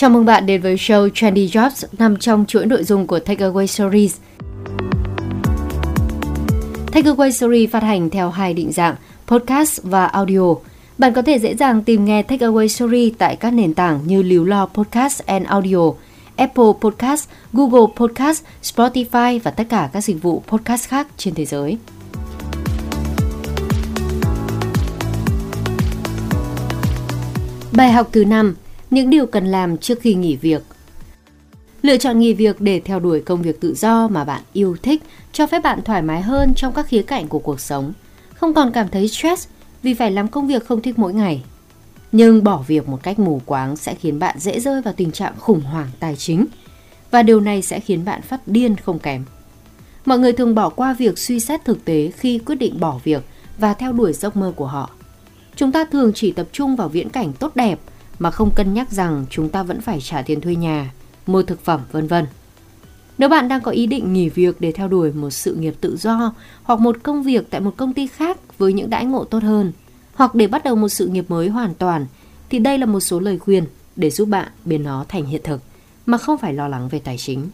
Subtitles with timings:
[0.00, 3.66] Chào mừng bạn đến với show Trendy Jobs nằm trong chuỗi nội dung của Takeaway
[3.66, 4.16] Stories.
[6.86, 8.94] Takeaway Story phát hành theo hai định dạng
[9.26, 10.54] podcast và audio.
[10.98, 14.44] Bạn có thể dễ dàng tìm nghe Takeaway Story tại các nền tảng như Líu
[14.44, 15.92] Lo Podcast and Audio,
[16.36, 21.44] Apple Podcast, Google Podcast, Spotify và tất cả các dịch vụ podcast khác trên thế
[21.44, 21.78] giới.
[27.72, 28.54] Bài học thứ 5
[28.90, 30.62] những điều cần làm trước khi nghỉ việc.
[31.82, 35.02] Lựa chọn nghỉ việc để theo đuổi công việc tự do mà bạn yêu thích
[35.32, 37.92] cho phép bạn thoải mái hơn trong các khía cạnh của cuộc sống,
[38.34, 39.48] không còn cảm thấy stress
[39.82, 41.42] vì phải làm công việc không thích mỗi ngày.
[42.12, 45.34] Nhưng bỏ việc một cách mù quáng sẽ khiến bạn dễ rơi vào tình trạng
[45.38, 46.46] khủng hoảng tài chính
[47.10, 49.24] và điều này sẽ khiến bạn phát điên không kém.
[50.04, 53.22] Mọi người thường bỏ qua việc suy xét thực tế khi quyết định bỏ việc
[53.58, 54.90] và theo đuổi giấc mơ của họ.
[55.56, 57.80] Chúng ta thường chỉ tập trung vào viễn cảnh tốt đẹp
[58.20, 60.92] mà không cân nhắc rằng chúng ta vẫn phải trả tiền thuê nhà,
[61.26, 62.26] mua thực phẩm vân vân.
[63.18, 65.96] Nếu bạn đang có ý định nghỉ việc để theo đuổi một sự nghiệp tự
[65.96, 69.42] do hoặc một công việc tại một công ty khác với những đãi ngộ tốt
[69.42, 69.72] hơn,
[70.14, 72.06] hoặc để bắt đầu một sự nghiệp mới hoàn toàn,
[72.50, 73.64] thì đây là một số lời khuyên
[73.96, 75.62] để giúp bạn biến nó thành hiện thực
[76.06, 77.48] mà không phải lo lắng về tài chính.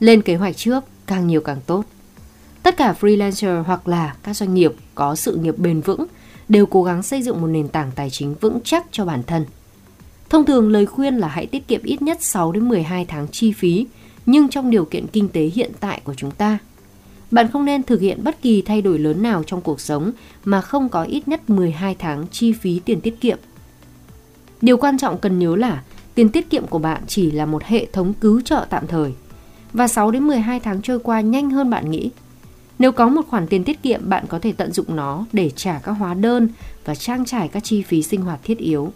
[0.00, 1.84] Lên kế hoạch trước, càng nhiều càng tốt.
[2.62, 6.06] Tất cả freelancer hoặc là các doanh nghiệp có sự nghiệp bền vững
[6.48, 9.44] đều cố gắng xây dựng một nền tảng tài chính vững chắc cho bản thân–
[10.30, 13.52] Thông thường lời khuyên là hãy tiết kiệm ít nhất 6 đến 12 tháng chi
[13.52, 13.86] phí,
[14.26, 16.58] nhưng trong điều kiện kinh tế hiện tại của chúng ta.
[17.30, 20.12] Bạn không nên thực hiện bất kỳ thay đổi lớn nào trong cuộc sống
[20.44, 23.38] mà không có ít nhất 12 tháng chi phí tiền tiết kiệm.
[24.60, 25.82] Điều quan trọng cần nhớ là
[26.14, 29.12] tiền tiết kiệm của bạn chỉ là một hệ thống cứu trợ tạm thời
[29.72, 32.10] và 6 đến 12 tháng trôi qua nhanh hơn bạn nghĩ.
[32.78, 35.78] Nếu có một khoản tiền tiết kiệm, bạn có thể tận dụng nó để trả
[35.78, 36.48] các hóa đơn
[36.84, 38.92] và trang trải các chi phí sinh hoạt thiết yếu.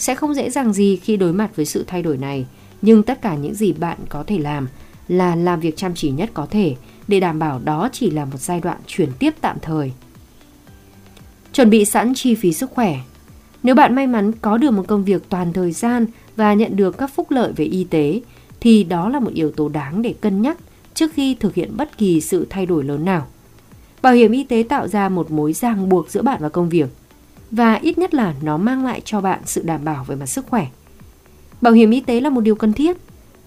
[0.00, 2.46] Sẽ không dễ dàng gì khi đối mặt với sự thay đổi này,
[2.82, 4.68] nhưng tất cả những gì bạn có thể làm
[5.08, 6.76] là làm việc chăm chỉ nhất có thể
[7.08, 9.92] để đảm bảo đó chỉ là một giai đoạn chuyển tiếp tạm thời.
[11.52, 12.98] Chuẩn bị sẵn chi phí sức khỏe.
[13.62, 16.06] Nếu bạn may mắn có được một công việc toàn thời gian
[16.36, 18.20] và nhận được các phúc lợi về y tế
[18.60, 20.58] thì đó là một yếu tố đáng để cân nhắc
[20.94, 23.26] trước khi thực hiện bất kỳ sự thay đổi lớn nào.
[24.02, 26.88] Bảo hiểm y tế tạo ra một mối ràng buộc giữa bạn và công việc
[27.50, 30.46] và ít nhất là nó mang lại cho bạn sự đảm bảo về mặt sức
[30.46, 30.66] khỏe.
[31.60, 32.96] Bảo hiểm y tế là một điều cần thiết,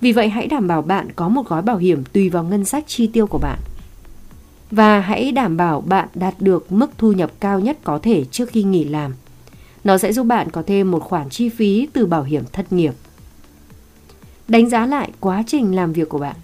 [0.02, 2.84] vì vậy hãy đảm bảo bạn có một gói bảo hiểm tùy vào ngân sách
[2.88, 3.60] chi tiêu của bạn.
[4.72, 8.50] Và hãy đảm bảo bạn đạt được mức thu nhập cao nhất có thể trước
[8.50, 9.14] khi nghỉ làm.
[9.84, 12.94] Nó sẽ giúp bạn có thêm một khoản chi phí từ bảo hiểm thất nghiệp.
[14.48, 16.36] Đánh giá lại quá trình làm việc của bạn.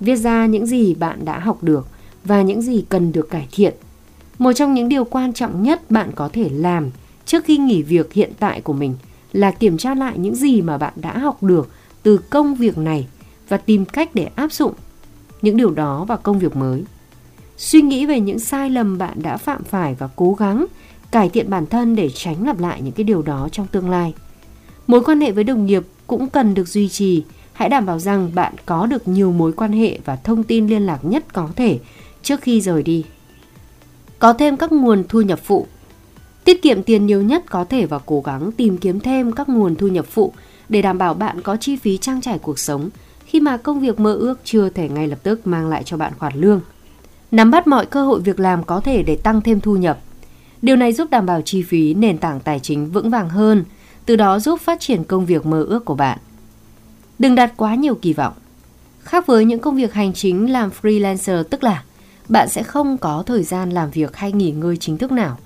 [0.00, 1.88] Viết ra những gì bạn đã học được
[2.24, 3.74] và những gì cần được cải thiện
[4.38, 6.90] một trong những điều quan trọng nhất bạn có thể làm
[7.26, 8.94] trước khi nghỉ việc hiện tại của mình
[9.32, 11.70] là kiểm tra lại những gì mà bạn đã học được
[12.02, 13.06] từ công việc này
[13.48, 14.72] và tìm cách để áp dụng
[15.42, 16.84] những điều đó vào công việc mới.
[17.56, 20.66] Suy nghĩ về những sai lầm bạn đã phạm phải và cố gắng
[21.10, 24.14] cải thiện bản thân để tránh lặp lại những cái điều đó trong tương lai.
[24.86, 27.24] Mối quan hệ với đồng nghiệp cũng cần được duy trì.
[27.52, 30.82] Hãy đảm bảo rằng bạn có được nhiều mối quan hệ và thông tin liên
[30.82, 31.78] lạc nhất có thể
[32.22, 33.04] trước khi rời đi
[34.18, 35.66] có thêm các nguồn thu nhập phụ.
[36.44, 39.76] Tiết kiệm tiền nhiều nhất có thể và cố gắng tìm kiếm thêm các nguồn
[39.76, 40.32] thu nhập phụ
[40.68, 42.90] để đảm bảo bạn có chi phí trang trải cuộc sống
[43.26, 46.12] khi mà công việc mơ ước chưa thể ngay lập tức mang lại cho bạn
[46.18, 46.60] khoản lương.
[47.30, 49.98] Nắm bắt mọi cơ hội việc làm có thể để tăng thêm thu nhập.
[50.62, 53.64] Điều này giúp đảm bảo chi phí nền tảng tài chính vững vàng hơn,
[54.06, 56.18] từ đó giúp phát triển công việc mơ ước của bạn.
[57.18, 58.32] Đừng đặt quá nhiều kỳ vọng.
[59.00, 61.82] Khác với những công việc hành chính làm freelancer tức là
[62.28, 65.38] bạn sẽ không có thời gian làm việc hay nghỉ ngơi chính thức nào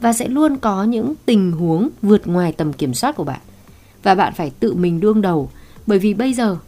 [0.00, 3.40] và sẽ luôn có những tình huống vượt ngoài tầm kiểm soát của bạn.
[4.02, 5.50] Và bạn phải tự mình đương đầu
[5.86, 6.58] bởi vì bây giờ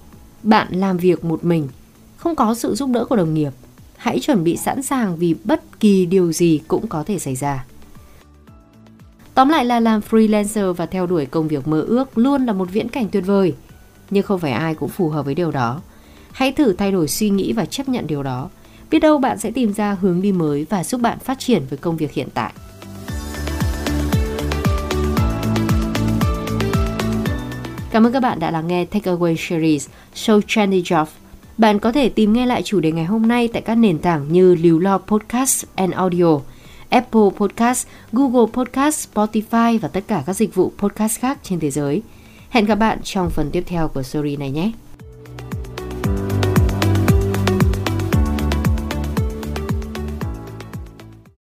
[0.43, 1.69] bạn làm việc một mình,
[2.17, 3.51] không có sự giúp đỡ của đồng nghiệp.
[3.97, 7.65] Hãy chuẩn bị sẵn sàng vì bất kỳ điều gì cũng có thể xảy ra.
[9.35, 12.69] Tóm lại là làm freelancer và theo đuổi công việc mơ ước luôn là một
[12.73, 13.55] viễn cảnh tuyệt vời,
[14.11, 15.81] nhưng không phải ai cũng phù hợp với điều đó.
[16.33, 18.49] Hãy thử thay đổi suy nghĩ và chấp nhận điều đó
[18.91, 21.79] Biết đâu bạn sẽ tìm ra hướng đi mới và giúp bạn phát triển với
[21.79, 22.53] công việc hiện tại.
[27.91, 31.07] Cảm ơn các bạn đã lắng nghe Takeaway Series Show Trendy Job.
[31.59, 34.33] Bạn có thể tìm nghe lại chủ đề ngày hôm nay tại các nền tảng
[34.33, 36.41] như Lưu Lo Podcast and Audio,
[36.89, 41.71] Apple Podcast, Google Podcast, Spotify và tất cả các dịch vụ podcast khác trên thế
[41.71, 42.03] giới.
[42.51, 44.73] Hẹn gặp bạn trong phần tiếp theo của series này nhé!